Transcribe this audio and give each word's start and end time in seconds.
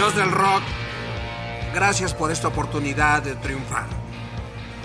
Dios 0.00 0.16
del 0.16 0.32
rock, 0.32 0.62
gracias 1.74 2.14
por 2.14 2.30
esta 2.30 2.48
oportunidad 2.48 3.22
de 3.22 3.34
triunfar. 3.34 3.86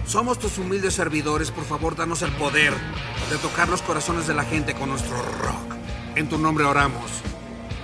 Somos 0.05 0.38
tus 0.38 0.57
humildes 0.57 0.94
servidores, 0.94 1.52
por 1.52 1.64
favor, 1.64 1.96
danos 1.96 2.21
el 2.21 2.34
poder 2.34 2.73
de 3.30 3.38
tocar 3.38 3.70
los 3.70 3.82
corazones 3.82 4.28
de 4.28 4.34
la 4.34 4.43
gente 4.43 4.73
con 4.73 4.89
nuestro 4.89 5.16
rock. 5.16 5.75
En 6.16 6.28
tu 6.28 6.38
nombre 6.38 6.66
oramos. 6.66 7.09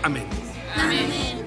Amén. 0.03 0.27
Amén. 0.75 1.40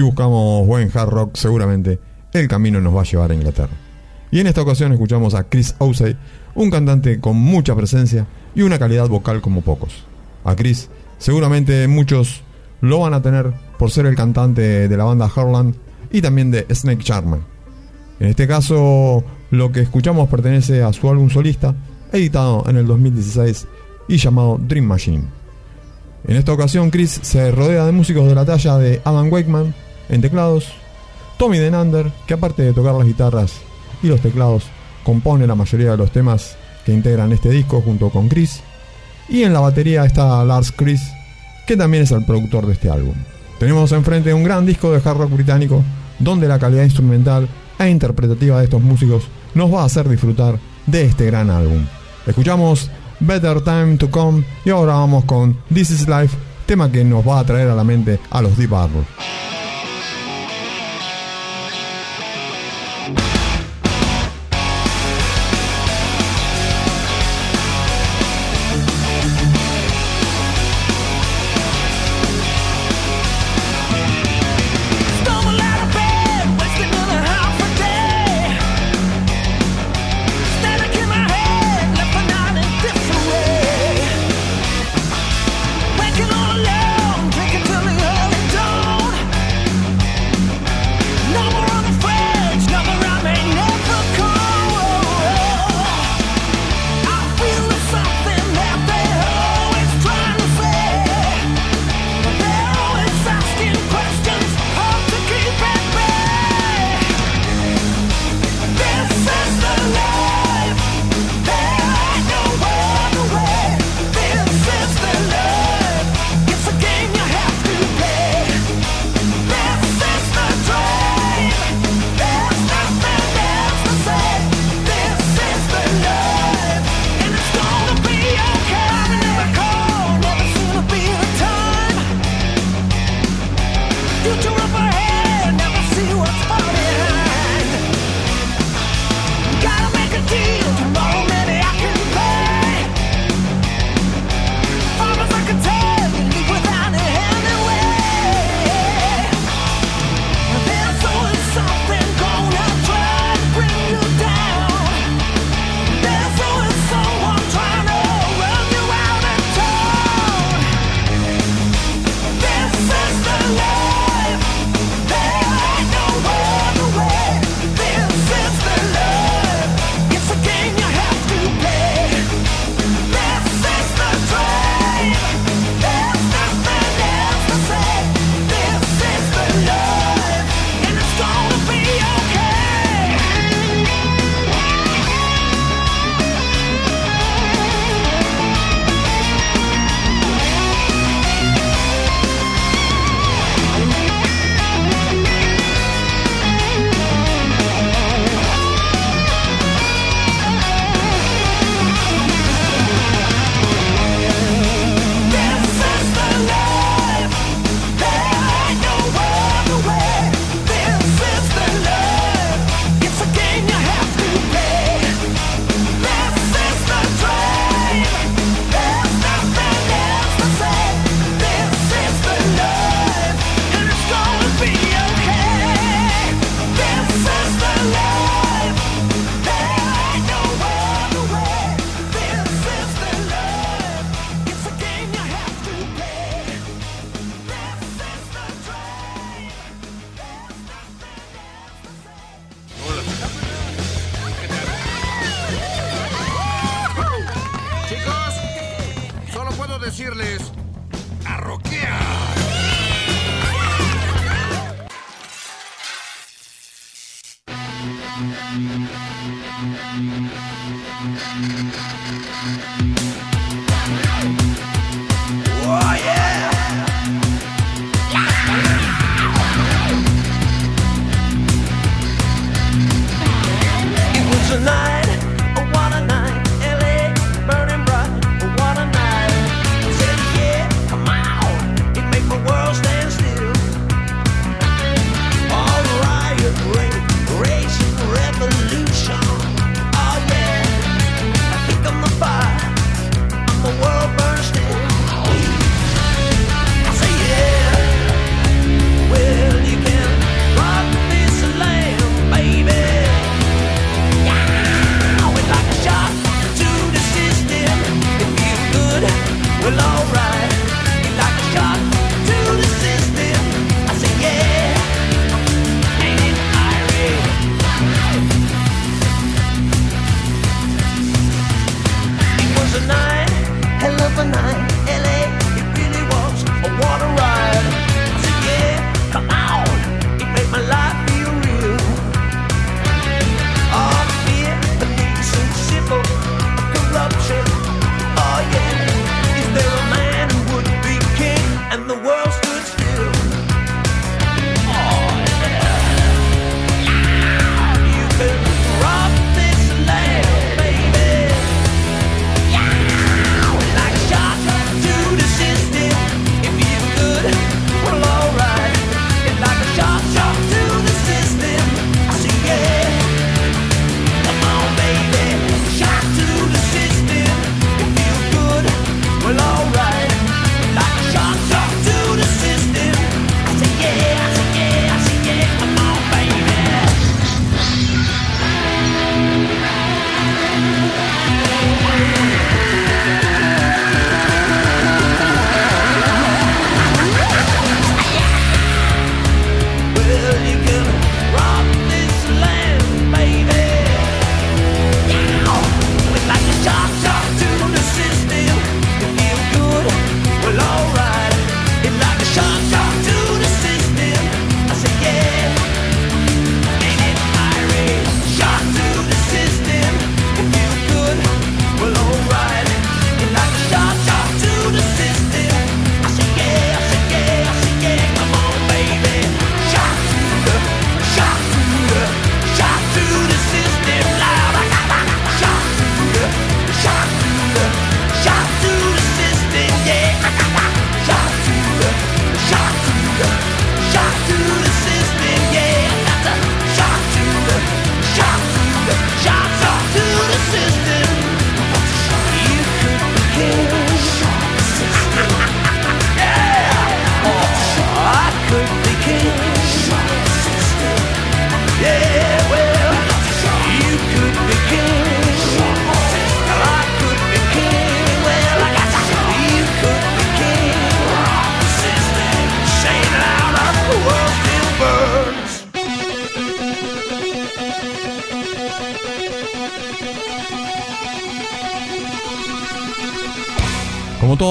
Si 0.00 0.04
buscamos 0.04 0.66
buen 0.66 0.90
hard 0.94 1.10
rock, 1.10 1.36
seguramente 1.36 2.00
el 2.32 2.48
camino 2.48 2.80
nos 2.80 2.96
va 2.96 3.02
a 3.02 3.04
llevar 3.04 3.32
a 3.32 3.34
Inglaterra. 3.34 3.74
Y 4.30 4.40
en 4.40 4.46
esta 4.46 4.62
ocasión 4.62 4.92
escuchamos 4.92 5.34
a 5.34 5.44
Chris 5.44 5.74
Ousey, 5.78 6.16
un 6.54 6.70
cantante 6.70 7.20
con 7.20 7.36
mucha 7.36 7.76
presencia 7.76 8.26
y 8.54 8.62
una 8.62 8.78
calidad 8.78 9.08
vocal 9.08 9.42
como 9.42 9.60
pocos. 9.60 10.06
A 10.42 10.56
Chris, 10.56 10.88
seguramente 11.18 11.86
muchos 11.86 12.40
lo 12.80 13.00
van 13.00 13.12
a 13.12 13.20
tener 13.20 13.52
por 13.78 13.90
ser 13.90 14.06
el 14.06 14.16
cantante 14.16 14.88
de 14.88 14.96
la 14.96 15.04
banda 15.04 15.30
Harland 15.36 15.74
y 16.10 16.22
también 16.22 16.50
de 16.50 16.66
Snake 16.74 17.04
Charmer. 17.04 17.40
En 18.20 18.28
este 18.28 18.48
caso, 18.48 19.22
lo 19.50 19.70
que 19.70 19.80
escuchamos 19.80 20.30
pertenece 20.30 20.82
a 20.82 20.94
su 20.94 21.10
álbum 21.10 21.28
solista, 21.28 21.74
editado 22.10 22.64
en 22.66 22.78
el 22.78 22.86
2016 22.86 23.66
y 24.08 24.16
llamado 24.16 24.58
Dream 24.66 24.86
Machine. 24.86 25.24
En 26.26 26.36
esta 26.36 26.54
ocasión, 26.54 26.88
Chris 26.88 27.20
se 27.20 27.50
rodea 27.50 27.84
de 27.84 27.92
músicos 27.92 28.26
de 28.26 28.34
la 28.34 28.46
talla 28.46 28.78
de 28.78 29.02
Adam 29.04 29.30
Wakeman 29.30 29.74
en 30.10 30.20
teclados, 30.20 30.66
Tommy 31.38 31.58
Denander, 31.58 32.12
que 32.26 32.34
aparte 32.34 32.62
de 32.62 32.72
tocar 32.74 32.94
las 32.94 33.06
guitarras 33.06 33.52
y 34.02 34.08
los 34.08 34.20
teclados, 34.20 34.64
compone 35.04 35.46
la 35.46 35.54
mayoría 35.54 35.92
de 35.92 35.96
los 35.96 36.10
temas 36.10 36.56
que 36.84 36.92
integran 36.92 37.32
este 37.32 37.48
disco 37.48 37.80
junto 37.80 38.10
con 38.10 38.28
Chris, 38.28 38.60
y 39.28 39.44
en 39.44 39.52
la 39.52 39.60
batería 39.60 40.04
está 40.04 40.44
Lars 40.44 40.72
Chris, 40.72 41.00
que 41.66 41.76
también 41.76 42.02
es 42.02 42.10
el 42.10 42.24
productor 42.24 42.66
de 42.66 42.72
este 42.72 42.90
álbum. 42.90 43.14
Tenemos 43.58 43.92
enfrente 43.92 44.34
un 44.34 44.44
gran 44.44 44.66
disco 44.66 44.90
de 44.90 44.98
hard 44.98 45.18
rock 45.18 45.30
británico, 45.30 45.84
donde 46.18 46.48
la 46.48 46.58
calidad 46.58 46.84
instrumental 46.84 47.48
e 47.78 47.88
interpretativa 47.88 48.58
de 48.58 48.64
estos 48.64 48.82
músicos 48.82 49.24
nos 49.54 49.72
va 49.72 49.82
a 49.82 49.86
hacer 49.86 50.08
disfrutar 50.08 50.58
de 50.86 51.04
este 51.04 51.26
gran 51.26 51.50
álbum. 51.50 51.84
Escuchamos 52.26 52.90
Better 53.20 53.60
Time 53.62 53.96
to 53.96 54.10
Come 54.10 54.44
y 54.64 54.70
ahora 54.70 54.94
vamos 54.94 55.24
con 55.24 55.56
This 55.72 55.90
Is 55.90 56.08
Life, 56.08 56.36
tema 56.66 56.90
que 56.90 57.04
nos 57.04 57.26
va 57.26 57.38
a 57.38 57.44
traer 57.44 57.68
a 57.68 57.74
la 57.74 57.84
mente 57.84 58.18
a 58.30 58.42
los 58.42 58.56
Deep 58.56 58.70
Purple. 58.70 59.04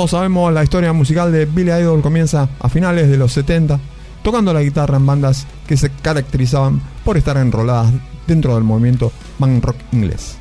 Sabemos, 0.09 0.51
la 0.53 0.63
historia 0.63 0.91
musical 0.91 1.31
de 1.31 1.45
Billy 1.45 1.71
Idol 1.71 2.01
comienza 2.01 2.49
a 2.59 2.69
finales 2.69 3.09
de 3.09 3.17
los 3.17 3.31
70, 3.33 3.79
tocando 4.23 4.53
la 4.53 4.61
guitarra 4.61 4.97
en 4.97 5.05
bandas 5.05 5.45
que 5.67 5.77
se 5.77 5.89
caracterizaban 5.89 6.81
por 7.05 7.17
estar 7.17 7.37
enroladas 7.37 7.93
dentro 8.27 8.55
del 8.55 8.63
movimiento 8.63 9.11
punk 9.37 9.63
rock 9.63 9.77
inglés. 9.91 10.35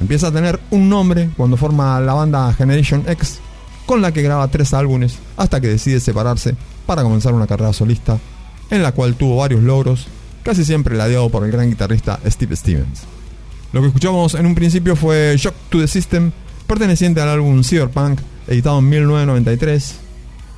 Empieza 0.00 0.28
a 0.28 0.32
tener 0.32 0.60
un 0.70 0.88
nombre 0.88 1.30
cuando 1.36 1.56
forma 1.56 2.00
la 2.00 2.14
banda 2.14 2.52
Generation 2.54 3.04
X, 3.06 3.40
con 3.86 4.02
la 4.02 4.12
que 4.12 4.22
graba 4.22 4.48
tres 4.48 4.74
álbumes 4.74 5.18
hasta 5.36 5.60
que 5.60 5.68
decide 5.68 6.00
separarse 6.00 6.54
para 6.86 7.02
comenzar 7.02 7.34
una 7.34 7.46
carrera 7.46 7.72
solista, 7.72 8.18
en 8.70 8.82
la 8.82 8.92
cual 8.92 9.14
tuvo 9.14 9.36
varios 9.36 9.62
logros, 9.62 10.06
casi 10.42 10.64
siempre 10.64 10.96
ladeado 10.96 11.30
por 11.30 11.44
el 11.44 11.52
gran 11.52 11.68
guitarrista 11.68 12.20
Steve 12.26 12.56
Stevens. 12.56 13.02
Lo 13.72 13.80
que 13.80 13.86
escuchamos 13.86 14.34
en 14.34 14.44
un 14.44 14.54
principio 14.54 14.96
fue 14.96 15.34
Shock 15.38 15.54
to 15.70 15.78
the 15.78 15.88
System, 15.88 16.32
perteneciente 16.66 17.20
al 17.20 17.28
álbum 17.28 17.62
Cyberpunk, 17.62 18.20
editado 18.46 18.78
en 18.78 18.88
1993. 18.88 19.96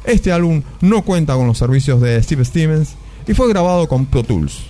Este 0.05 0.33
álbum 0.33 0.63
no 0.81 1.03
cuenta 1.03 1.35
con 1.35 1.47
los 1.47 1.59
servicios 1.59 2.01
de 2.01 2.23
Steve 2.23 2.45
Stevens 2.45 2.95
y 3.27 3.35
fue 3.35 3.49
grabado 3.49 3.89
con 3.89 4.07
Pro 4.07 4.23
Tools. 4.23 4.65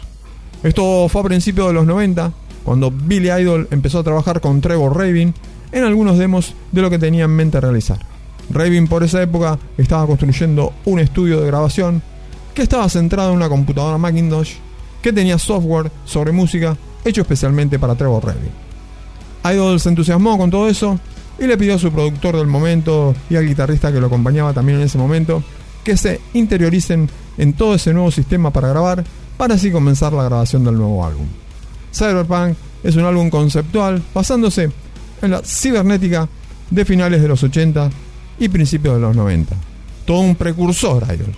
Esto 0.62 1.08
fue 1.08 1.20
a 1.20 1.24
principios 1.24 1.68
de 1.68 1.74
los 1.74 1.86
90, 1.86 2.32
cuando 2.64 2.90
Billy 2.90 3.30
Idol 3.30 3.68
empezó 3.70 3.98
a 3.98 4.04
trabajar 4.04 4.40
con 4.40 4.60
Trevor 4.60 4.96
Rabin 4.96 5.34
en 5.72 5.84
algunos 5.84 6.18
demos 6.18 6.54
de 6.72 6.82
lo 6.82 6.88
que 6.88 6.98
tenía 6.98 7.24
en 7.24 7.36
mente 7.36 7.60
realizar. 7.60 7.98
Rabin 8.50 8.86
por 8.86 9.02
esa 9.02 9.22
época 9.22 9.58
estaba 9.76 10.06
construyendo 10.06 10.72
un 10.84 11.00
estudio 11.00 11.40
de 11.40 11.46
grabación 11.46 12.02
que 12.54 12.62
estaba 12.62 12.88
centrado 12.88 13.30
en 13.30 13.36
una 13.36 13.48
computadora 13.48 13.98
Macintosh 13.98 14.54
que 15.02 15.12
tenía 15.12 15.38
software 15.38 15.90
sobre 16.04 16.32
música 16.32 16.76
hecho 17.04 17.22
especialmente 17.22 17.78
para 17.78 17.94
Trevor 17.94 18.24
Rabin. 18.24 18.50
Idol 19.52 19.78
se 19.80 19.90
entusiasmó 19.90 20.38
con 20.38 20.50
todo 20.50 20.68
eso 20.68 20.98
y 21.38 21.46
le 21.46 21.56
pidió 21.56 21.74
a 21.74 21.78
su 21.78 21.90
productor 21.90 22.36
del 22.36 22.46
momento 22.46 23.14
y 23.28 23.36
al 23.36 23.46
guitarrista 23.46 23.92
que 23.92 24.00
lo 24.00 24.06
acompañaba 24.06 24.52
también 24.52 24.78
en 24.78 24.86
ese 24.86 24.98
momento 24.98 25.42
que 25.82 25.96
se 25.96 26.20
interioricen 26.32 27.08
en 27.36 27.52
todo 27.52 27.74
ese 27.74 27.92
nuevo 27.92 28.10
sistema 28.10 28.50
para 28.50 28.68
grabar 28.68 29.04
para 29.36 29.54
así 29.54 29.70
comenzar 29.70 30.12
la 30.12 30.24
grabación 30.24 30.64
del 30.64 30.76
nuevo 30.76 31.04
álbum. 31.04 31.26
Cyberpunk 31.92 32.56
es 32.82 32.96
un 32.96 33.04
álbum 33.04 33.30
conceptual 33.30 34.02
basándose 34.14 34.70
en 35.22 35.30
la 35.30 35.42
cibernética 35.44 36.28
de 36.70 36.84
finales 36.84 37.22
de 37.22 37.28
los 37.28 37.42
80 37.42 37.90
y 38.38 38.48
principios 38.48 38.94
de 38.94 39.00
los 39.00 39.16
90. 39.16 39.54
Todo 40.04 40.20
un 40.20 40.36
precursor 40.36 41.04
Idol. 41.04 41.34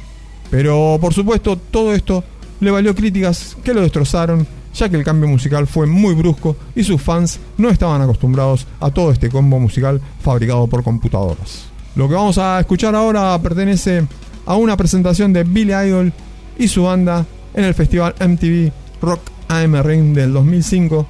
Pero 0.51 0.99
por 1.01 1.13
supuesto 1.13 1.57
todo 1.57 1.95
esto 1.95 2.23
le 2.61 2.71
valió 2.71 2.95
críticas 2.95 3.57
que 3.63 3.75
lo 3.75 3.83
destrozaron 3.83 4.47
ya 4.77 4.89
que 4.89 4.97
el 4.97 5.05
cambio 5.05 5.29
musical 5.29 5.67
fue 5.67 5.87
muy 5.87 6.15
brusco 6.15 6.57
y 6.75 6.85
sus 6.85 7.01
fans 7.01 7.41
no 7.57 7.69
estaban 7.69 8.03
acostumbrados 8.03 8.67
a 8.81 8.91
todo 8.91 9.11
este 9.11 9.29
combo 9.31 9.59
musical 9.59 10.01
fabricado 10.21 10.67
por 10.67 10.83
computadoras. 10.83 11.67
Lo 11.95 12.09
que 12.09 12.15
vamos 12.15 12.39
a 12.39 12.61
escuchar 12.61 12.95
ahora 12.95 13.41
pertenece 13.41 14.07
a 14.45 14.57
una 14.57 14.77
presentación 14.77 15.33
de 15.33 15.45
Billy 15.45 15.73
Idol 15.73 16.13
y 16.59 16.69
su 16.69 16.85
banda 16.85 17.25
en 17.55 17.65
el 17.65 17.75
festival 17.75 18.15
MTV 18.21 18.71
Rock 19.01 19.21
AM 19.49 19.83
Ring 19.83 20.15
del 20.15 20.33
2005 20.33 21.07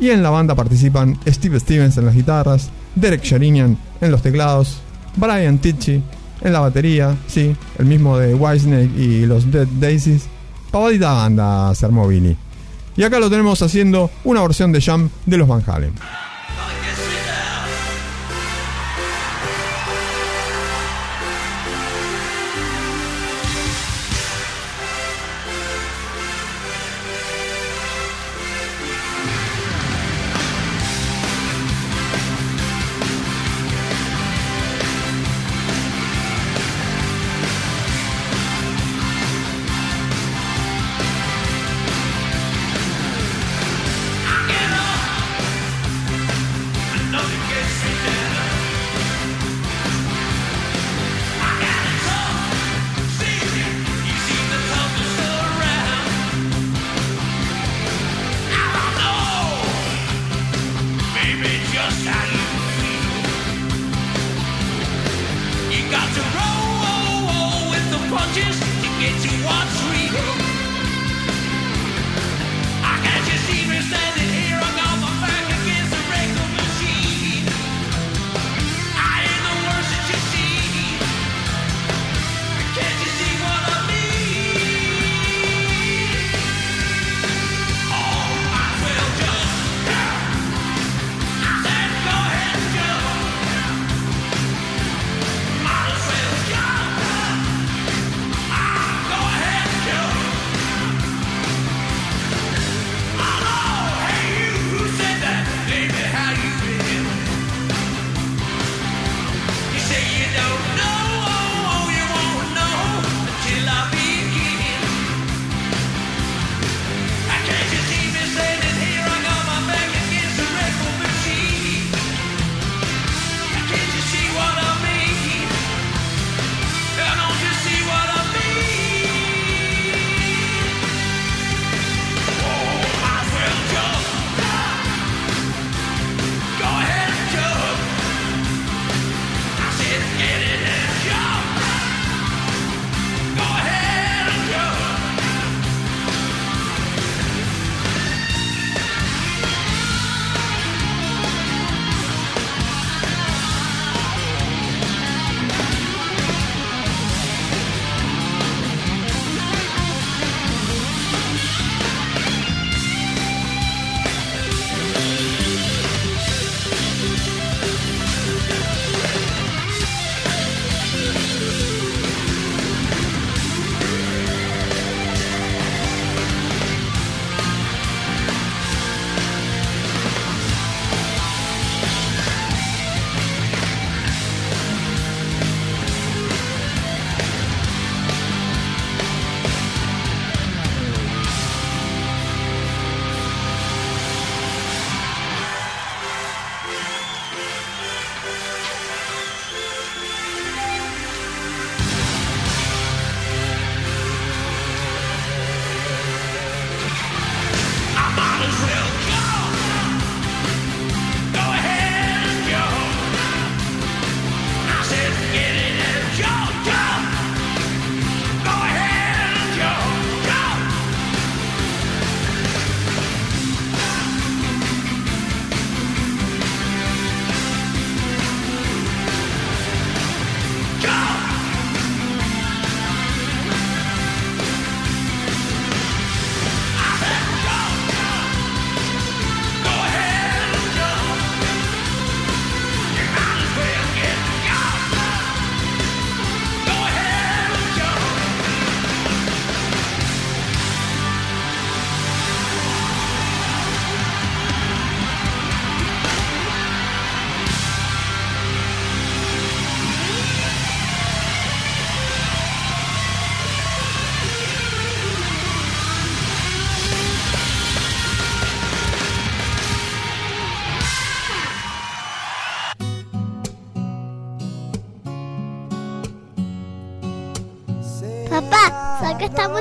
y 0.00 0.10
en 0.10 0.22
la 0.22 0.30
banda 0.30 0.54
participan 0.54 1.18
Steve 1.26 1.60
Stevens 1.60 1.96
en 1.96 2.06
las 2.06 2.14
guitarras, 2.14 2.70
Derek 2.94 3.22
Sherinian 3.22 3.76
en 4.00 4.10
los 4.10 4.22
teclados, 4.22 4.80
Brian 5.16 5.58
Tichy 5.58 6.02
en 6.42 6.52
la 6.52 6.60
batería, 6.60 7.16
sí, 7.26 7.54
el 7.78 7.84
mismo 7.84 8.16
de 8.16 8.34
Whitesnake 8.34 8.96
y 8.96 9.26
los 9.26 9.50
Dead 9.50 9.68
Daisies. 9.78 10.26
Pavadita 10.70 11.12
banda 11.12 11.74
se 11.74 11.86
armó 11.86 12.08
Billy. 12.08 12.36
Y 13.00 13.02
acá 13.02 13.18
lo 13.18 13.30
tenemos 13.30 13.62
haciendo 13.62 14.10
una 14.24 14.42
versión 14.42 14.72
de 14.72 14.82
Jam 14.82 15.08
de 15.24 15.38
los 15.38 15.48
Van 15.48 15.62
Halen. 15.66 15.94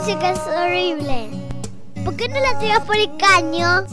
Música 0.09 0.31
es 0.31 0.39
horrible. 0.39 1.29
¿Por 2.03 2.15
qué 2.15 2.27
no 2.29 2.39
la 2.39 2.57
tiras 2.57 2.79
por 2.81 2.95
el 2.95 3.15
caño? 3.17 3.85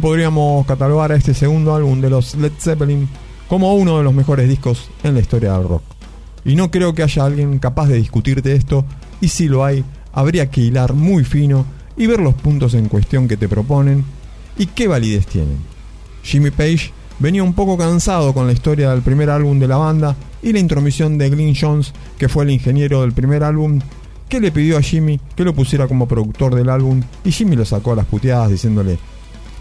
Podríamos 0.00 0.66
catalogar 0.66 1.12
a 1.12 1.16
este 1.16 1.34
segundo 1.34 1.74
álbum 1.74 2.00
de 2.00 2.10
los 2.10 2.34
Led 2.34 2.52
Zeppelin 2.58 3.08
como 3.48 3.74
uno 3.74 3.98
de 3.98 4.04
los 4.04 4.12
mejores 4.12 4.48
discos 4.48 4.90
en 5.02 5.14
la 5.14 5.20
historia 5.20 5.52
del 5.52 5.68
rock. 5.68 5.82
Y 6.44 6.56
no 6.56 6.70
creo 6.70 6.94
que 6.94 7.02
haya 7.02 7.24
alguien 7.24 7.58
capaz 7.58 7.86
de 7.86 7.96
discutirte 7.96 8.54
esto, 8.54 8.84
y 9.20 9.28
si 9.28 9.48
lo 9.48 9.64
hay, 9.64 9.84
habría 10.12 10.50
que 10.50 10.60
hilar 10.60 10.94
muy 10.94 11.24
fino 11.24 11.64
y 11.96 12.06
ver 12.06 12.20
los 12.20 12.34
puntos 12.34 12.74
en 12.74 12.88
cuestión 12.88 13.28
que 13.28 13.36
te 13.36 13.48
proponen 13.48 14.04
y 14.58 14.66
qué 14.66 14.88
validez 14.88 15.26
tienen. 15.26 15.58
Jimmy 16.22 16.50
Page 16.50 16.92
venía 17.18 17.42
un 17.42 17.54
poco 17.54 17.78
cansado 17.78 18.34
con 18.34 18.46
la 18.46 18.52
historia 18.52 18.90
del 18.90 19.02
primer 19.02 19.30
álbum 19.30 19.58
de 19.58 19.68
la 19.68 19.76
banda 19.76 20.16
y 20.42 20.52
la 20.52 20.58
intromisión 20.58 21.16
de 21.18 21.30
Glyn 21.30 21.54
Jones, 21.58 21.92
que 22.18 22.28
fue 22.28 22.44
el 22.44 22.50
ingeniero 22.50 23.00
del 23.02 23.12
primer 23.12 23.44
álbum, 23.44 23.80
que 24.28 24.40
le 24.40 24.52
pidió 24.52 24.76
a 24.76 24.82
Jimmy 24.82 25.20
que 25.36 25.44
lo 25.44 25.54
pusiera 25.54 25.86
como 25.86 26.08
productor 26.08 26.54
del 26.54 26.68
álbum 26.68 27.00
y 27.24 27.30
Jimmy 27.30 27.56
lo 27.56 27.64
sacó 27.64 27.92
a 27.92 27.96
las 27.96 28.06
puteadas 28.06 28.50
diciéndole 28.50 28.98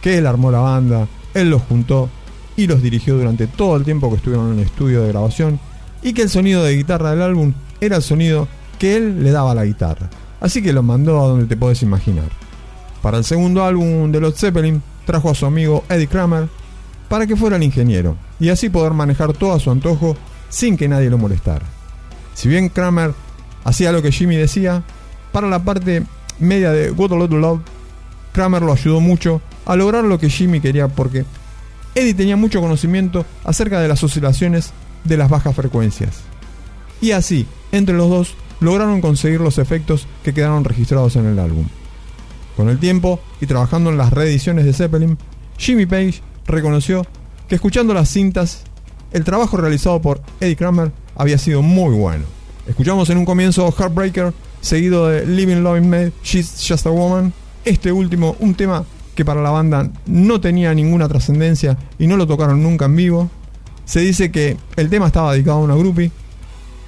que 0.03 0.17
él 0.17 0.27
armó 0.27 0.51
la 0.51 0.59
banda, 0.59 1.07
él 1.33 1.49
los 1.49 1.61
juntó 1.61 2.09
y 2.57 2.67
los 2.67 2.83
dirigió 2.83 3.15
durante 3.15 3.47
todo 3.47 3.77
el 3.77 3.85
tiempo 3.85 4.09
que 4.09 4.17
estuvieron 4.17 4.51
en 4.51 4.59
el 4.59 4.65
estudio 4.65 5.01
de 5.01 5.07
grabación 5.07 5.59
y 6.03 6.13
que 6.13 6.23
el 6.23 6.29
sonido 6.29 6.61
de 6.61 6.75
guitarra 6.75 7.11
del 7.11 7.21
álbum 7.21 7.53
era 7.79 7.95
el 7.95 8.03
sonido 8.03 8.49
que 8.77 8.97
él 8.97 9.23
le 9.23 9.31
daba 9.31 9.53
a 9.53 9.55
la 9.55 9.63
guitarra. 9.63 10.09
Así 10.41 10.61
que 10.61 10.73
lo 10.73 10.83
mandó 10.83 11.23
a 11.23 11.29
donde 11.29 11.45
te 11.45 11.55
podés 11.55 11.81
imaginar. 11.83 12.27
Para 13.01 13.17
el 13.17 13.23
segundo 13.23 13.63
álbum 13.63 14.11
de 14.11 14.19
Led 14.19 14.33
Zeppelin 14.33 14.83
trajo 15.05 15.29
a 15.29 15.35
su 15.35 15.45
amigo 15.45 15.85
Eddie 15.87 16.07
Kramer 16.07 16.49
para 17.07 17.25
que 17.25 17.37
fuera 17.37 17.55
el 17.55 17.63
ingeniero 17.63 18.17
y 18.41 18.49
así 18.49 18.69
poder 18.69 18.91
manejar 18.93 19.31
todo 19.31 19.53
a 19.53 19.59
su 19.59 19.71
antojo 19.71 20.17
sin 20.49 20.75
que 20.75 20.89
nadie 20.89 21.09
lo 21.09 21.17
molestara. 21.17 21.65
Si 22.33 22.49
bien 22.49 22.67
Kramer 22.67 23.13
hacía 23.63 23.93
lo 23.93 24.01
que 24.01 24.11
Jimmy 24.11 24.35
decía, 24.35 24.83
para 25.31 25.47
la 25.47 25.63
parte 25.63 26.03
media 26.39 26.71
de 26.71 26.91
What 26.91 27.13
a 27.13 27.15
Lot 27.15 27.31
Love, 27.31 27.61
Kramer 28.33 28.63
lo 28.63 28.73
ayudó 28.73 28.99
mucho 28.99 29.41
a 29.65 29.75
lograr 29.75 30.03
lo 30.03 30.19
que 30.19 30.29
Jimmy 30.29 30.59
quería 30.59 30.87
porque 30.87 31.25
Eddie 31.95 32.13
tenía 32.13 32.35
mucho 32.35 32.61
conocimiento 32.61 33.25
acerca 33.43 33.79
de 33.79 33.87
las 33.87 34.03
oscilaciones 34.03 34.71
de 35.03 35.17
las 35.17 35.29
bajas 35.29 35.55
frecuencias. 35.55 36.21
Y 37.01 37.11
así, 37.11 37.45
entre 37.71 37.95
los 37.95 38.09
dos, 38.09 38.35
lograron 38.59 39.01
conseguir 39.01 39.41
los 39.41 39.57
efectos 39.57 40.07
que 40.23 40.33
quedaron 40.33 40.63
registrados 40.63 41.15
en 41.15 41.25
el 41.25 41.39
álbum. 41.39 41.67
Con 42.55 42.69
el 42.69 42.79
tiempo 42.79 43.19
y 43.41 43.45
trabajando 43.45 43.89
en 43.89 43.97
las 43.97 44.13
reediciones 44.13 44.65
de 44.65 44.73
Zeppelin, 44.73 45.17
Jimmy 45.57 45.85
Page 45.85 46.21
reconoció 46.45 47.05
que 47.47 47.55
escuchando 47.55 47.93
las 47.93 48.09
cintas, 48.09 48.63
el 49.11 49.23
trabajo 49.23 49.57
realizado 49.57 50.01
por 50.01 50.21
Eddie 50.39 50.55
Kramer 50.55 50.91
había 51.15 51.37
sido 51.37 51.61
muy 51.61 51.93
bueno. 51.95 52.25
Escuchamos 52.67 53.09
en 53.09 53.17
un 53.17 53.25
comienzo 53.25 53.71
Heartbreaker, 53.71 54.33
seguido 54.61 55.07
de 55.07 55.25
Living 55.25 55.61
Loving 55.61 55.89
Made, 55.89 56.13
She's 56.23 56.65
Just 56.65 56.87
a 56.87 56.89
Woman. 56.89 57.33
Este 57.65 57.91
último, 57.91 58.35
un 58.39 58.55
tema 58.55 58.85
que 59.15 59.25
para 59.25 59.41
la 59.41 59.51
banda 59.51 59.89
no 60.05 60.41
tenía 60.41 60.73
ninguna 60.73 61.07
trascendencia 61.07 61.77
y 61.99 62.07
no 62.07 62.17
lo 62.17 62.27
tocaron 62.27 62.61
nunca 62.61 62.85
en 62.85 62.95
vivo. 62.95 63.29
Se 63.85 63.99
dice 63.99 64.31
que 64.31 64.57
el 64.75 64.89
tema 64.89 65.07
estaba 65.07 65.33
dedicado 65.33 65.57
a 65.57 65.61
una 65.61 65.75
groupie. 65.75 66.11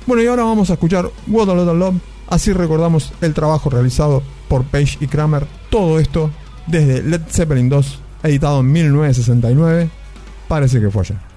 Bueno, 0.07 0.23
y 0.23 0.27
ahora 0.27 0.43
vamos 0.43 0.69
a 0.69 0.73
escuchar 0.73 1.09
What 1.27 1.49
a 1.49 1.53
Lot 1.53 1.75
Love. 1.75 1.95
Así 2.27 2.53
recordamos 2.53 3.13
el 3.21 3.33
trabajo 3.33 3.69
realizado 3.69 4.23
por 4.47 4.63
Page 4.63 4.97
y 5.01 5.07
Kramer. 5.07 5.45
Todo 5.69 5.99
esto 5.99 6.31
desde 6.67 7.03
Led 7.03 7.21
Zeppelin 7.29 7.69
2, 7.69 7.99
editado 8.23 8.61
en 8.61 8.71
1969. 8.71 9.89
Parece 10.47 10.79
que 10.79 10.89
fue 10.89 11.01
allá. 11.01 11.34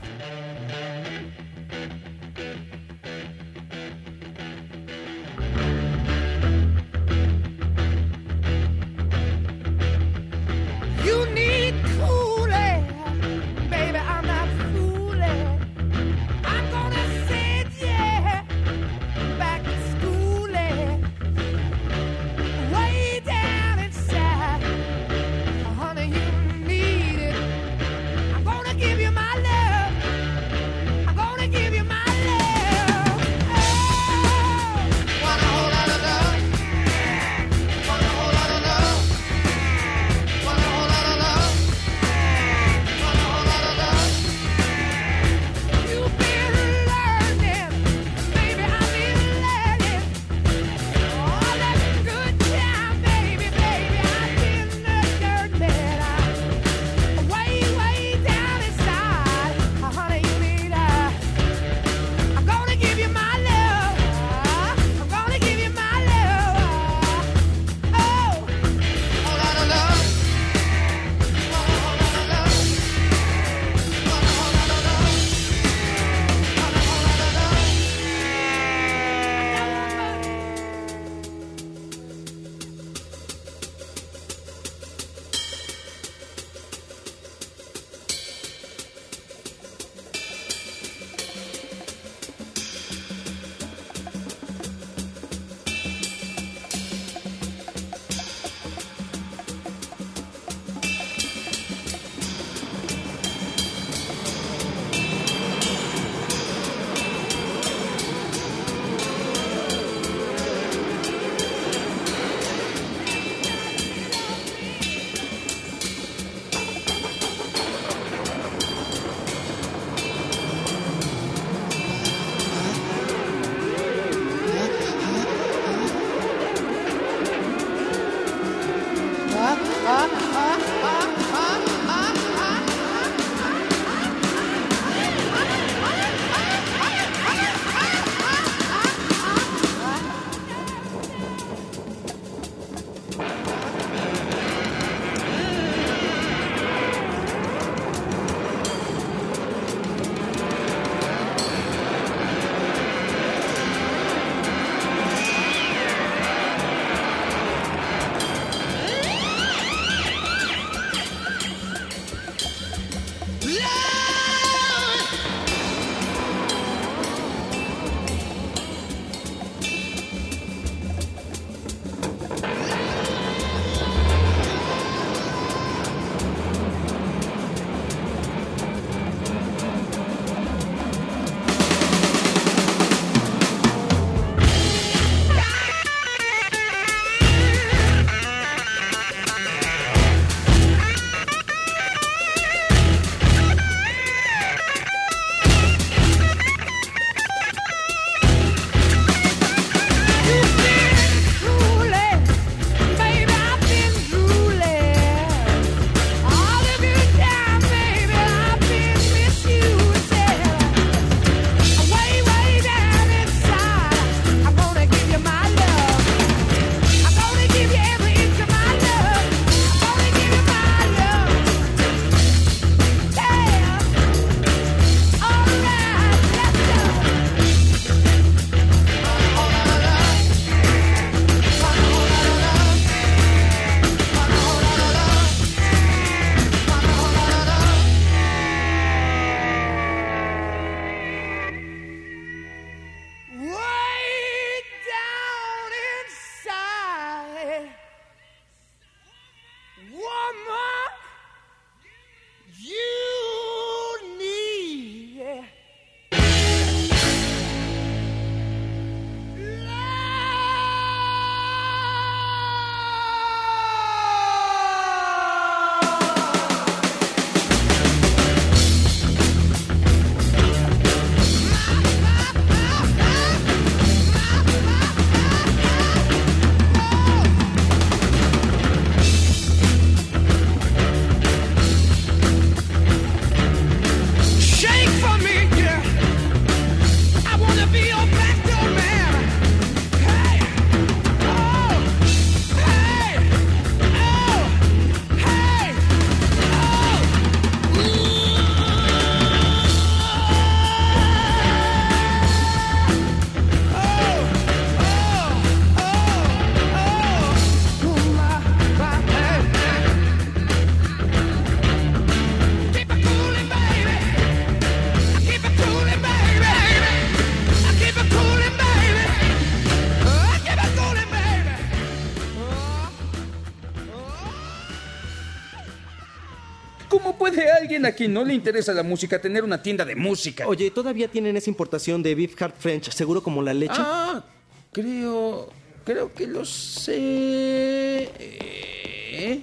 Alguien 328.08 328.14
no 328.14 328.24
le 328.24 328.34
interesa 328.34 328.72
la 328.72 328.82
música 328.82 329.20
tener 329.20 329.44
una 329.44 329.62
tienda 329.62 329.84
de 329.84 329.94
música? 329.94 330.46
Oye, 330.46 330.70
¿todavía 330.70 331.08
tienen 331.08 331.36
esa 331.36 331.50
importación 331.50 332.02
de 332.02 332.14
Beef 332.14 332.40
Hard 332.40 332.54
French, 332.58 332.90
seguro 332.90 333.22
como 333.22 333.42
la 333.42 333.52
leche? 333.54 333.74
Ah, 333.76 334.24
creo. 334.72 335.50
Creo 335.84 336.12
que 336.12 336.26
lo 336.26 336.44
sé. 336.44 338.10
Eh. 338.18 339.42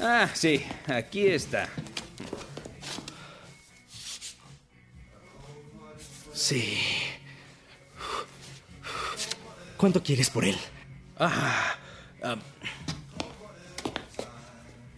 Ah, 0.00 0.28
sí, 0.34 0.62
aquí 0.86 1.26
está. 1.26 1.68
Sí. 6.32 6.78
¿Cuánto 9.76 10.02
quieres 10.02 10.30
por 10.30 10.44
él? 10.44 10.56
Ah, 11.18 11.76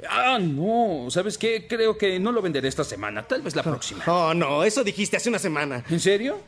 ah, 0.09 0.39
no, 0.41 1.11
¿sabes 1.11 1.39
qué? 1.39 1.67
Creo 1.69 1.97
que 1.97 2.19
no 2.19 2.33
lo 2.33 2.43
venderé 2.43 2.69
esta 2.69 2.85
semana, 2.85 3.27
tal 3.27 3.43
vez 3.43 3.55
la 3.57 3.63
próxima. 3.63 4.05
Oh, 4.07 4.35
no, 4.35 4.65
eso 4.65 4.85
dijiste 4.85 5.17
hace 5.17 5.29
una 5.29 5.39
semana. 5.39 5.85
¿En 5.91 6.01
serio? 6.01 6.41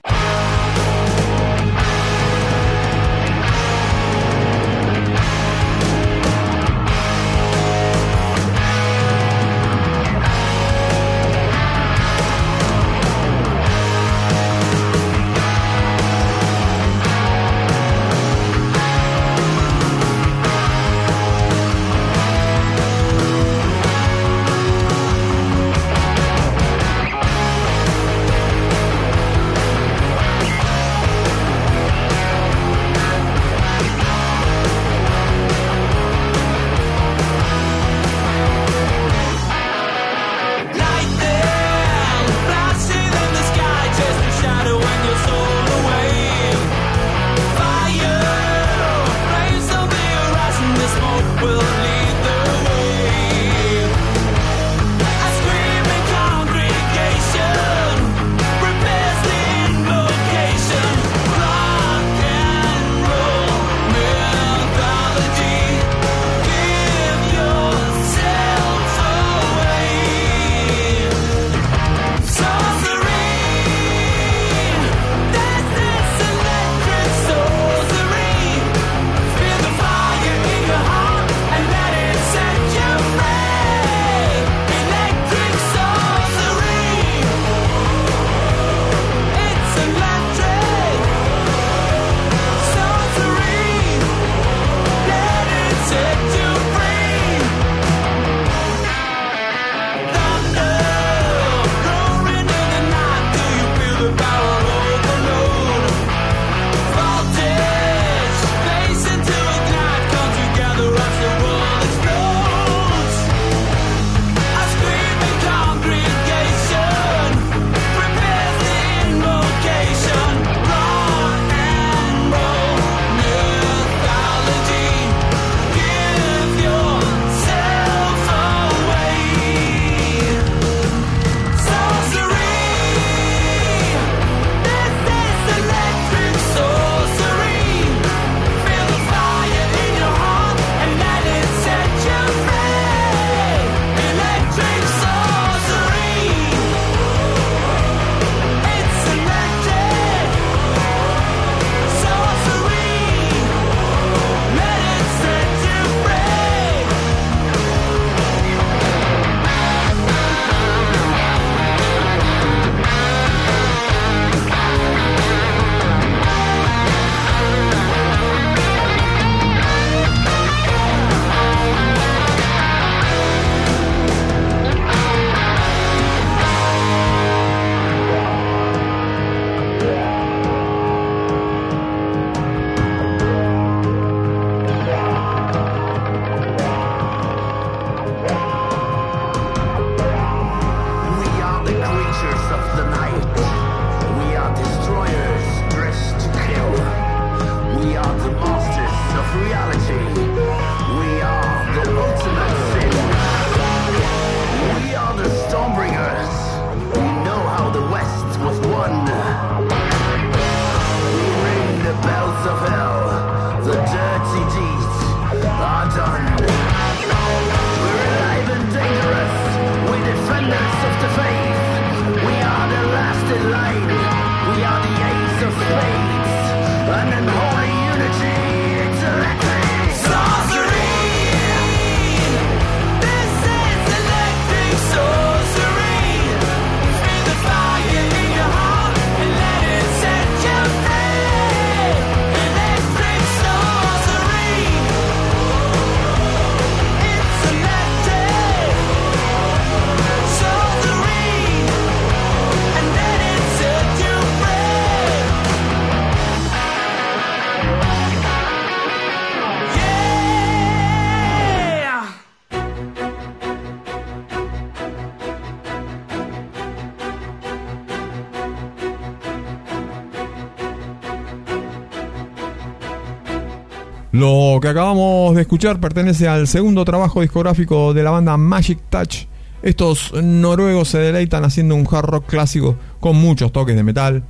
Lo 274.23 274.61
que 274.61 274.69
acabamos 274.69 275.35
de 275.35 275.41
escuchar 275.41 275.81
pertenece 275.81 276.29
al 276.29 276.47
segundo 276.47 276.85
trabajo 276.85 277.23
discográfico 277.23 277.93
de 277.93 278.05
la 278.05 278.13
banda 278.13 278.37
Magic 278.37 278.79
Touch. 278.89 279.27
Estos 279.65 280.13
noruegos 280.15 280.91
se 280.91 280.99
deleitan 280.99 281.43
haciendo 281.45 281.75
un 281.75 281.89
hard 281.91 282.07
rock 282.07 282.27
clásico 282.27 282.77
con 283.01 283.17
muchos 283.17 283.51
toques 283.51 283.75
de 283.75 283.83
metal. 283.83 284.23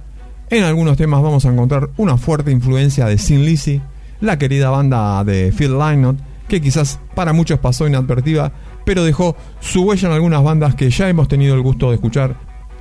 En 0.48 0.64
algunos 0.64 0.96
temas 0.96 1.20
vamos 1.20 1.44
a 1.44 1.50
encontrar 1.52 1.90
una 1.98 2.16
fuerte 2.16 2.50
influencia 2.50 3.04
de 3.04 3.18
Sin 3.18 3.44
Lizzy, 3.44 3.82
la 4.22 4.38
querida 4.38 4.70
banda 4.70 5.22
de 5.24 5.52
Phil 5.52 5.78
Lynott, 5.78 6.16
que 6.48 6.62
quizás 6.62 6.98
para 7.14 7.34
muchos 7.34 7.58
pasó 7.58 7.86
inadvertida, 7.86 8.50
pero 8.86 9.04
dejó 9.04 9.36
su 9.60 9.82
huella 9.82 10.08
en 10.08 10.14
algunas 10.14 10.42
bandas 10.42 10.74
que 10.74 10.88
ya 10.88 11.10
hemos 11.10 11.28
tenido 11.28 11.54
el 11.54 11.60
gusto 11.60 11.90
de 11.90 11.96
escuchar, 11.96 12.34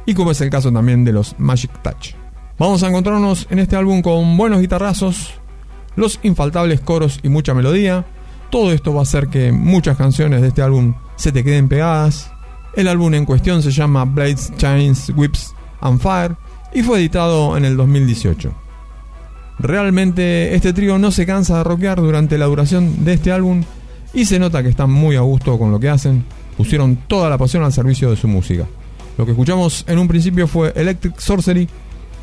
y 0.05 0.13
como 0.13 0.31
es 0.31 0.39
el 0.39 0.49
caso 0.49 0.71
también 0.71 1.03
de 1.03 1.11
los 1.11 1.37
Magic 1.37 1.71
Touch. 1.81 2.15
Vamos 2.57 2.83
a 2.83 2.87
encontrarnos 2.87 3.47
en 3.49 3.59
este 3.59 3.75
álbum 3.75 4.01
con 4.01 4.37
buenos 4.37 4.61
guitarrazos, 4.61 5.40
los 5.95 6.19
infaltables 6.23 6.81
coros 6.81 7.19
y 7.23 7.29
mucha 7.29 7.53
melodía. 7.53 8.05
Todo 8.49 8.71
esto 8.71 8.93
va 8.93 8.99
a 8.99 9.03
hacer 9.03 9.27
que 9.27 9.51
muchas 9.51 9.97
canciones 9.97 10.41
de 10.41 10.49
este 10.49 10.61
álbum 10.61 10.95
se 11.15 11.31
te 11.31 11.43
queden 11.43 11.67
pegadas. 11.69 12.31
El 12.75 12.87
álbum 12.87 13.13
en 13.13 13.25
cuestión 13.25 13.61
se 13.63 13.71
llama 13.71 14.05
Blades, 14.05 14.51
Chains, 14.57 15.11
Whips 15.15 15.53
and 15.81 15.99
Fire 15.99 16.35
y 16.73 16.83
fue 16.83 16.99
editado 16.99 17.57
en 17.57 17.65
el 17.65 17.77
2018. 17.77 18.53
Realmente 19.59 20.55
este 20.55 20.73
trío 20.73 20.97
no 20.97 21.11
se 21.11 21.25
cansa 21.25 21.57
de 21.57 21.63
rockear 21.63 22.01
durante 22.01 22.37
la 22.37 22.45
duración 22.45 23.05
de 23.05 23.13
este 23.13 23.31
álbum 23.31 23.63
y 24.13 24.25
se 24.25 24.39
nota 24.39 24.63
que 24.63 24.69
están 24.69 24.91
muy 24.91 25.15
a 25.15 25.21
gusto 25.21 25.57
con 25.59 25.71
lo 25.71 25.79
que 25.79 25.89
hacen, 25.89 26.23
pusieron 26.57 26.95
toda 27.07 27.29
la 27.29 27.37
pasión 27.37 27.63
al 27.63 27.71
servicio 27.71 28.09
de 28.09 28.15
su 28.15 28.27
música. 28.27 28.65
Lo 29.17 29.25
que 29.25 29.31
escuchamos 29.31 29.85
en 29.87 29.99
un 29.99 30.07
principio 30.07 30.47
fue 30.47 30.73
Electric 30.75 31.19
Sorcery, 31.19 31.67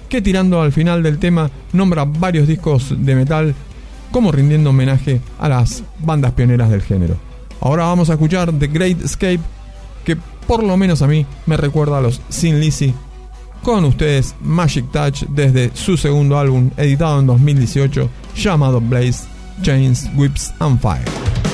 que 0.09 0.23
tirando 0.23 0.61
al 0.61 0.73
final 0.73 1.03
del 1.03 1.19
tema 1.19 1.51
nombra 1.73 2.05
varios 2.05 2.49
discos 2.49 2.95
de 2.97 3.15
metal 3.15 3.55
como 4.11 4.33
rindiendo 4.33 4.71
homenaje 4.71 5.21
a 5.39 5.49
las 5.49 5.83
bandas 5.99 6.33
pioneras 6.33 6.71
del 6.71 6.83
género. 6.83 7.17
Ahora 7.61 7.85
vamos 7.85 8.09
a 8.11 8.15
escuchar 8.15 8.53
The 8.53 8.69
Great 8.69 9.03
Escape, 9.03 9.41
que 10.05 10.17
por 10.47 10.63
lo 10.63 10.77
menos 10.77 11.03
a 11.03 11.07
mí 11.07 11.27
me 11.47 11.57
recuerda 11.57 11.99
a 11.99 12.01
los 12.01 12.21
Sin 12.29 12.61
Lizzy. 12.61 12.95
Con 13.63 13.85
ustedes 13.85 14.35
Magic 14.41 14.91
Touch 14.93 15.25
desde 15.29 15.73
su 15.75 15.97
segundo 15.97 16.39
álbum 16.39 16.71
editado 16.77 17.19
en 17.19 17.27
2018 17.27 18.09
llamado 18.37 18.81
Blaze, 18.81 19.27
Chains, 19.63 20.09
Whips 20.15 20.55
and 20.61 20.81
Fire. 20.81 21.48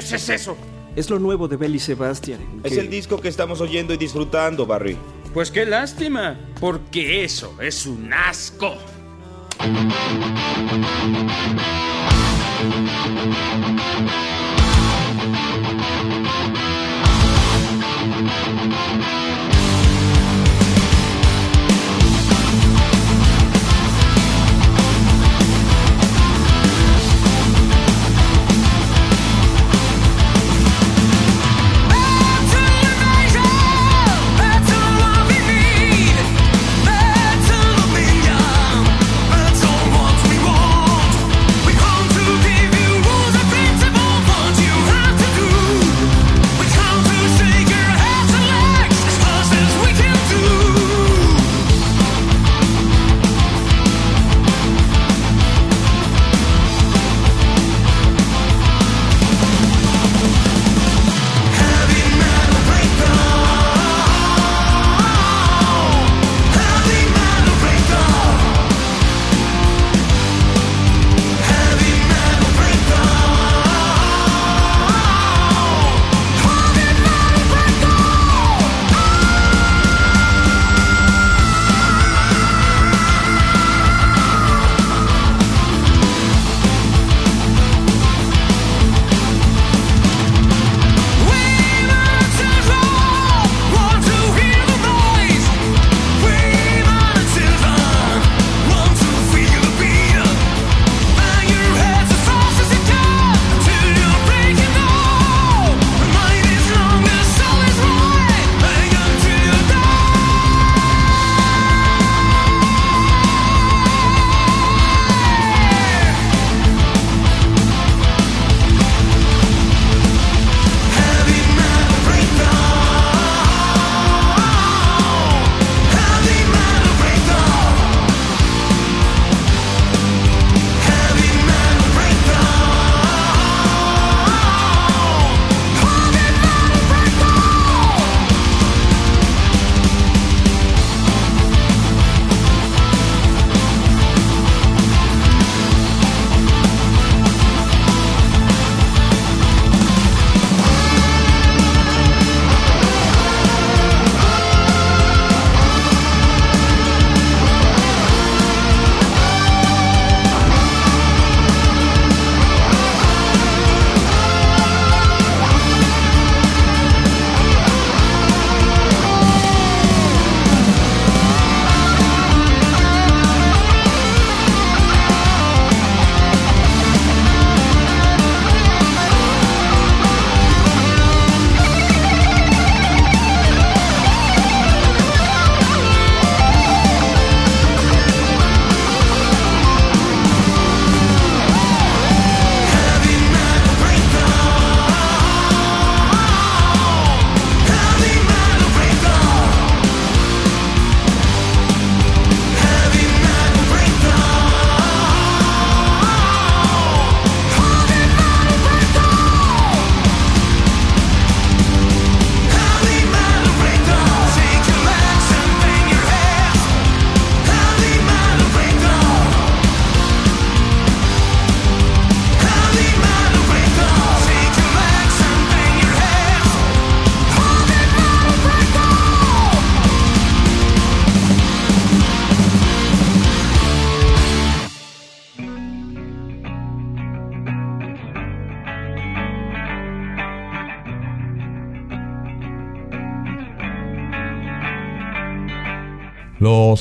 Demonios 0.00 0.12
es 0.12 0.28
eso? 0.28 0.56
Es 0.94 1.08
lo 1.10 1.18
nuevo 1.18 1.48
de 1.48 1.56
Belly 1.56 1.78
Sebastian. 1.78 2.40
Es 2.64 2.72
que- 2.74 2.80
el 2.80 2.90
disco 2.90 3.20
que 3.20 3.28
estamos 3.28 3.60
oyendo 3.60 3.94
y 3.94 3.96
disfrutando, 3.96 4.66
Barry. 4.66 4.96
Pues 5.32 5.50
qué 5.50 5.64
lástima, 5.64 6.38
porque 6.60 7.24
eso 7.24 7.54
es 7.60 7.86
un 7.86 8.12
asco. 8.12 8.76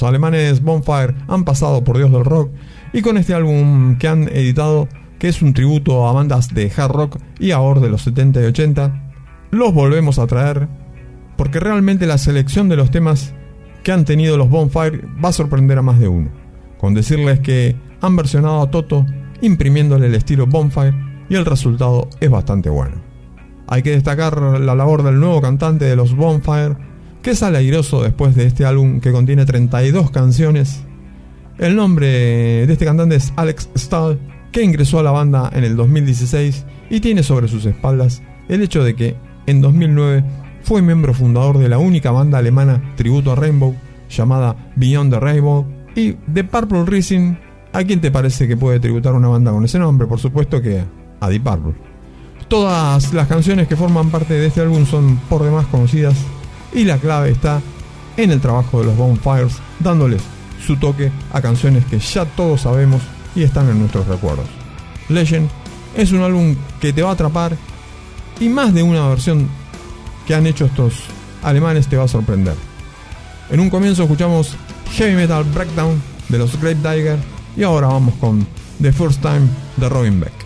Alemanes 0.04 0.62
Bonfire 0.62 1.16
han 1.28 1.44
pasado 1.44 1.84
por 1.84 1.98
Dios 1.98 2.12
del 2.12 2.26
Rock 2.26 2.52
y 2.94 3.02
con 3.02 3.18
este 3.18 3.34
álbum 3.34 3.98
que 3.98 4.08
han 4.08 4.24
editado, 4.30 4.88
que 5.20 5.30
es 5.30 5.42
un 5.42 5.54
tributo 5.54 6.08
a 6.08 6.14
bandas 6.14 6.54
de 6.54 6.72
hard 6.76 6.92
rock 6.92 7.18
y 7.40 7.52
ahora 7.52 7.80
de 7.80 7.90
los 7.90 8.02
70 8.04 8.42
y 8.42 8.46
80, 8.46 9.12
los 9.52 9.74
volvemos 9.74 10.20
a 10.20 10.28
traer 10.28 10.68
porque 11.38 11.60
realmente 11.60 12.06
la 12.06 12.18
selección 12.18 12.70
de 12.70 12.76
los 12.76 12.92
temas 12.92 13.34
que 13.84 13.92
han 13.92 14.06
tenido 14.06 14.38
los 14.38 14.50
Bonfire 14.50 15.02
va 15.24 15.30
a 15.30 15.34
sorprender 15.34 15.78
a 15.78 15.82
más 15.82 16.00
de 16.00 16.08
uno, 16.08 16.30
con 16.78 16.94
decirles 16.94 17.40
que 17.40 17.76
han 18.02 18.16
versionado 18.16 18.62
a 18.62 18.70
Toto 18.70 19.06
imprimiéndole 19.42 20.08
el 20.08 20.16
estilo 20.16 20.48
Bonfire 20.48 20.94
y 21.30 21.36
el 21.36 21.46
resultado 21.46 22.10
es 22.20 22.30
bastante 22.30 22.70
bueno. 22.70 22.98
Hay 23.68 23.84
que 23.84 23.92
destacar 23.92 24.40
la 24.40 24.76
labor 24.76 25.02
del 25.04 25.20
nuevo 25.20 25.42
cantante 25.42 25.86
de 25.86 25.96
los 25.96 26.16
Bonfire, 26.16 26.76
que 27.22 27.36
sale 27.36 27.60
airoso 27.60 28.02
después 28.02 28.36
de 28.36 28.46
este 28.46 28.66
álbum 28.66 29.00
que 29.00 29.12
contiene 29.12 29.46
32 29.46 30.12
canciones. 30.12 30.82
El 31.58 31.76
nombre 31.76 32.08
de 32.08 32.74
este 32.74 32.86
cantante 32.86 33.16
es 33.16 33.32
Alex 33.36 33.70
Stahl, 33.78 34.20
que 34.52 34.64
ingresó 34.64 35.00
a 35.00 35.04
la 35.04 35.12
banda 35.12 35.50
en 35.54 35.64
el 35.64 35.76
2016 35.76 36.66
y 36.90 37.00
tiene 37.00 37.24
sobre 37.24 37.48
sus 37.48 37.66
espaldas 37.66 38.22
el 38.50 38.62
hecho 38.64 38.84
de 38.84 38.96
que 38.96 39.16
en 39.46 39.62
2009 39.62 40.24
fue 40.64 40.82
miembro 40.82 41.14
fundador 41.14 41.58
de 41.58 41.70
la 41.70 41.78
única 41.78 42.12
banda 42.12 42.40
alemana 42.40 42.94
tributo 42.96 43.32
a 43.32 43.36
Rainbow 43.36 43.76
llamada 44.10 44.72
Beyond 44.76 45.14
the 45.14 45.20
Rainbow 45.20 45.66
y 45.96 46.16
de 46.28 46.44
Purple 46.44 46.86
Rising. 46.86 47.36
¿A 47.74 47.84
quién 47.84 48.02
te 48.02 48.12
parece 48.12 48.48
que 48.48 48.58
puede 48.58 48.80
tributar 48.80 49.14
una 49.14 49.30
banda 49.30 49.52
con 49.52 49.64
ese 49.64 49.80
nombre? 49.80 50.08
Por 50.08 50.20
supuesto 50.20 50.62
que 50.62 50.84
a 51.20 51.30
Deep 51.30 51.44
Purple. 51.44 51.74
Todas 52.48 53.14
las 53.14 53.28
canciones 53.28 53.68
que 53.68 53.78
forman 53.78 54.10
parte 54.10 54.34
de 54.34 54.48
este 54.48 54.60
álbum 54.60 54.86
son 54.86 55.18
por 55.30 55.44
demás 55.44 55.68
conocidas 55.68 56.18
y 56.74 56.84
la 56.84 56.98
clave 56.98 57.32
está 57.32 57.62
en 58.18 58.32
el 58.32 58.42
trabajo 58.42 58.80
de 58.80 58.86
los 58.86 58.98
Bonfires, 58.98 59.58
dándoles 59.80 60.22
su 60.66 60.76
toque 60.78 61.12
a 61.34 61.42
canciones 61.42 61.86
que 61.86 62.00
ya 62.00 62.26
todos 62.26 62.62
sabemos 62.62 63.02
y 63.36 63.44
están 63.44 63.70
en 63.70 63.80
nuestros 63.80 64.08
recuerdos. 64.08 64.46
Legend 65.10 65.50
es 65.96 66.12
un 66.12 66.22
álbum 66.22 66.56
que 66.80 66.94
te 66.94 67.02
va 67.02 67.10
a 67.10 67.14
atrapar 67.14 67.56
y 68.40 68.50
más 68.50 68.74
de 68.74 68.84
una 68.84 69.08
versión 69.08 69.50
que 70.26 70.36
han 70.36 70.48
hecho 70.48 70.66
estos 70.66 70.94
alemanes 71.44 71.88
te 71.88 71.98
va 71.98 72.06
a 72.06 72.08
sorprender. 72.08 72.56
En 73.50 73.60
un 73.60 73.70
comienzo 73.70 74.04
escuchamos 74.04 74.56
Heavy 74.94 75.16
Metal 75.16 75.44
Breakdown 75.44 76.02
de 76.30 76.38
los 76.38 76.60
Grave 76.60 76.76
Digger 76.76 77.20
y 77.58 77.64
ahora 77.64 77.88
vamos 77.88 78.16
con 78.16 78.46
The 78.82 78.94
First 78.94 79.22
Time 79.22 79.48
de 79.78 79.90
Robin 79.90 80.20
Beck. 80.20 80.41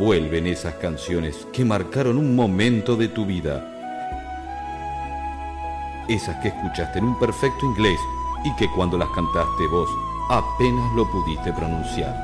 Vuelven 0.00 0.46
esas 0.46 0.76
canciones 0.76 1.46
que 1.52 1.62
marcaron 1.62 2.16
un 2.16 2.34
momento 2.34 2.96
de 2.96 3.08
tu 3.08 3.26
vida. 3.26 3.62
Esas 6.08 6.36
que 6.36 6.48
escuchaste 6.48 7.00
en 7.00 7.04
un 7.04 7.18
perfecto 7.18 7.66
inglés 7.66 8.00
y 8.42 8.56
que 8.56 8.66
cuando 8.74 8.96
las 8.96 9.10
cantaste 9.10 9.66
vos 9.70 9.90
apenas 10.30 10.90
lo 10.96 11.04
pudiste 11.10 11.52
pronunciar. 11.52 12.16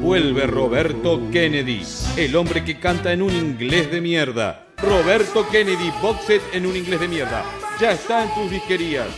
Vuelve 0.00 0.46
Roberto 0.46 1.30
Kennedy, 1.30 1.82
el 2.16 2.36
hombre 2.36 2.64
que 2.64 2.78
canta 2.78 3.12
en 3.12 3.22
un 3.22 3.32
inglés 3.34 3.90
de 3.90 4.00
mierda. 4.00 4.66
Roberto 4.78 5.48
Kennedy, 5.48 5.90
box 6.02 6.24
set 6.26 6.42
en 6.52 6.66
un 6.66 6.76
inglés 6.76 7.00
de 7.00 7.08
mierda. 7.08 7.44
Ya 7.80 7.92
está 7.92 8.24
en 8.24 8.34
tus 8.34 8.50
disquerías. 8.50 9.08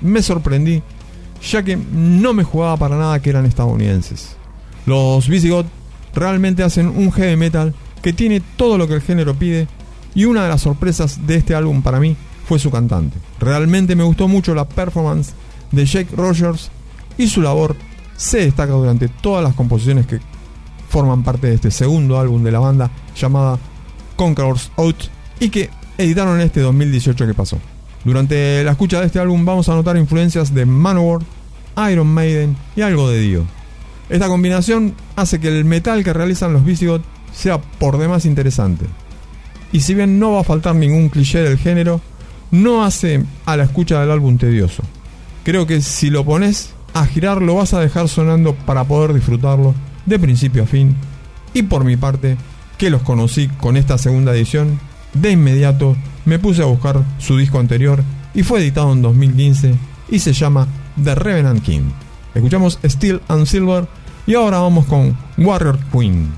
Me 0.00 0.22
sorprendí, 0.22 0.82
ya 1.50 1.62
que 1.62 1.76
no 1.76 2.34
me 2.34 2.44
jugaba 2.44 2.76
para 2.76 2.98
nada 2.98 3.20
que 3.20 3.30
eran 3.30 3.46
estadounidenses. 3.46 4.36
Los 4.86 5.28
Visigoth 5.28 5.66
realmente 6.14 6.62
hacen 6.62 6.88
un 6.88 7.12
heavy 7.12 7.36
metal 7.36 7.74
que 8.02 8.12
tiene 8.12 8.40
todo 8.56 8.78
lo 8.78 8.88
que 8.88 8.94
el 8.94 9.02
género 9.02 9.34
pide 9.34 9.68
y 10.14 10.24
una 10.24 10.42
de 10.42 10.48
las 10.48 10.62
sorpresas 10.62 11.26
de 11.26 11.36
este 11.36 11.54
álbum 11.54 11.82
para 11.82 12.00
mí 12.00 12.16
fue 12.46 12.58
su 12.58 12.70
cantante. 12.70 13.18
Realmente 13.38 13.94
me 13.94 14.04
gustó 14.04 14.28
mucho 14.28 14.54
la 14.54 14.68
performance 14.68 15.34
de 15.70 15.84
Jake 15.84 16.14
Rogers 16.16 16.70
y 17.16 17.28
su 17.28 17.42
labor 17.42 17.76
se 18.16 18.38
destaca 18.38 18.72
durante 18.72 19.08
todas 19.08 19.44
las 19.44 19.54
composiciones 19.54 20.06
que 20.06 20.20
forman 20.88 21.22
parte 21.22 21.48
de 21.48 21.54
este 21.54 21.70
segundo 21.70 22.18
álbum 22.18 22.42
de 22.42 22.52
la 22.52 22.58
banda 22.58 22.90
llamada 23.14 23.58
Conqueror's 24.16 24.70
Out 24.76 25.04
y 25.40 25.50
que 25.50 25.70
editaron 25.98 26.40
en 26.40 26.46
este 26.46 26.60
2018 26.60 27.26
que 27.26 27.34
pasó. 27.34 27.58
Durante 28.04 28.62
la 28.64 28.72
escucha 28.72 29.00
de 29.00 29.06
este 29.06 29.18
álbum 29.18 29.44
vamos 29.44 29.68
a 29.68 29.74
notar 29.74 29.96
influencias 29.96 30.54
de 30.54 30.66
Manowar, 30.66 31.20
Iron 31.90 32.06
Maiden 32.06 32.56
y 32.76 32.82
algo 32.82 33.08
de 33.08 33.20
Dio. 33.20 33.44
Esta 34.08 34.28
combinación 34.28 34.94
hace 35.16 35.38
que 35.38 35.48
el 35.48 35.64
metal 35.64 36.02
que 36.02 36.12
realizan 36.12 36.52
los 36.52 36.64
Visigoth 36.64 37.02
sea 37.32 37.60
por 37.60 37.98
demás 37.98 38.24
interesante. 38.24 38.86
Y 39.72 39.80
si 39.80 39.94
bien 39.94 40.18
no 40.18 40.32
va 40.32 40.40
a 40.40 40.44
faltar 40.44 40.74
ningún 40.74 41.10
cliché 41.10 41.42
del 41.42 41.58
género, 41.58 42.00
no 42.50 42.84
hace 42.84 43.24
a 43.44 43.56
la 43.56 43.64
escucha 43.64 44.00
del 44.00 44.10
álbum 44.10 44.38
tedioso. 44.38 44.82
Creo 45.44 45.66
que 45.66 45.82
si 45.82 46.08
lo 46.10 46.24
pones 46.24 46.70
a 46.94 47.06
girar 47.06 47.42
lo 47.42 47.56
vas 47.56 47.74
a 47.74 47.80
dejar 47.80 48.08
sonando 48.08 48.54
para 48.54 48.84
poder 48.84 49.12
disfrutarlo 49.12 49.74
de 50.06 50.18
principio 50.18 50.62
a 50.62 50.66
fin. 50.66 50.96
Y 51.52 51.62
por 51.62 51.84
mi 51.84 51.96
parte, 51.96 52.36
que 52.78 52.90
los 52.90 53.02
conocí 53.02 53.48
con 53.48 53.76
esta 53.76 53.98
segunda 53.98 54.34
edición, 54.34 54.80
de 55.14 55.30
inmediato 55.32 55.96
me 56.24 56.38
puse 56.38 56.62
a 56.62 56.66
buscar 56.66 57.02
su 57.18 57.36
disco 57.36 57.58
anterior 57.58 58.02
y 58.34 58.42
fue 58.42 58.60
editado 58.60 58.92
en 58.92 59.02
2015 59.02 59.74
y 60.10 60.18
se 60.18 60.32
llama 60.32 60.68
The 61.02 61.14
Revenant 61.14 61.62
King. 61.62 61.90
Escuchamos 62.34 62.78
Steel 62.84 63.20
and 63.28 63.46
Silver 63.46 63.86
y 64.26 64.34
ahora 64.34 64.58
vamos 64.58 64.86
con 64.86 65.16
Warrior 65.38 65.78
Queen. 65.92 66.28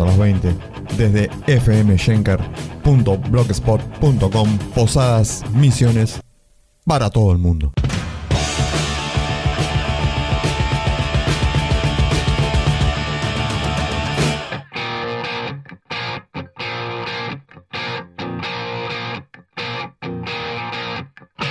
A 0.00 0.06
las 0.06 0.18
20 0.18 0.56
desde 0.96 1.28
fmschenker.blogspot.com 1.60 4.58
Posadas, 4.74 5.44
misiones 5.52 6.20
para 6.84 7.10
todo 7.10 7.30
el 7.32 7.38
mundo. 7.38 7.72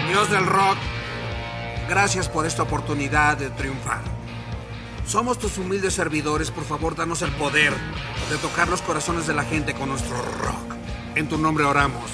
Dios 0.09 0.29
del 0.29 0.45
rock, 0.45 0.77
gracias 1.89 2.29
por 2.29 2.45
esta 2.45 2.63
oportunidad 2.63 3.37
de 3.37 3.49
triunfar. 3.51 4.01
Somos 5.05 5.37
tus 5.37 5.57
humildes 5.57 5.93
servidores, 5.93 6.51
por 6.51 6.63
favor, 6.63 6.95
danos 6.95 7.21
el 7.21 7.31
poder 7.31 7.73
de 8.33 8.39
tocar 8.39 8.67
los 8.67 8.81
corazones 8.81 9.27
de 9.27 9.35
la 9.35 9.43
gente 9.43 9.75
con 9.75 9.89
nuestro 9.89 10.15
rock. 10.17 10.75
En 11.13 11.29
tu 11.29 11.37
nombre 11.37 11.65
oramos. 11.65 12.09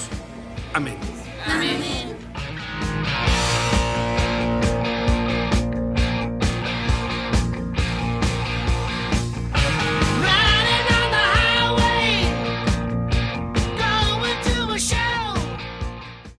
Amén. 0.74 0.98
Amén. 1.46 1.99